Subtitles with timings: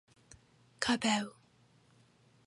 [0.83, 1.27] kabeu